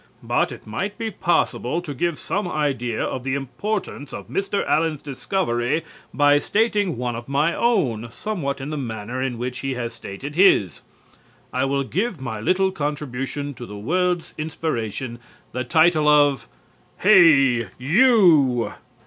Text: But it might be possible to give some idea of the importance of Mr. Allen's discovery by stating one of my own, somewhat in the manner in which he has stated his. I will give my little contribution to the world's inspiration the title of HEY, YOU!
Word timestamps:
But 0.23 0.51
it 0.51 0.65
might 0.65 0.97
be 0.97 1.11
possible 1.11 1.79
to 1.79 1.93
give 1.93 2.17
some 2.17 2.47
idea 2.47 3.03
of 3.03 3.23
the 3.23 3.35
importance 3.35 4.11
of 4.11 4.29
Mr. 4.29 4.65
Allen's 4.67 5.03
discovery 5.03 5.83
by 6.11 6.39
stating 6.39 6.97
one 6.97 7.15
of 7.15 7.27
my 7.29 7.53
own, 7.55 8.09
somewhat 8.11 8.59
in 8.59 8.71
the 8.71 8.79
manner 8.79 9.21
in 9.21 9.37
which 9.37 9.59
he 9.59 9.75
has 9.75 9.93
stated 9.93 10.33
his. 10.33 10.81
I 11.53 11.65
will 11.65 11.83
give 11.83 12.19
my 12.19 12.39
little 12.39 12.71
contribution 12.71 13.53
to 13.53 13.67
the 13.67 13.77
world's 13.77 14.33
inspiration 14.39 15.19
the 15.51 15.63
title 15.63 16.07
of 16.07 16.47
HEY, 17.03 17.67
YOU! 17.77 18.73